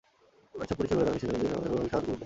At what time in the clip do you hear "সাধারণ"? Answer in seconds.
1.81-2.03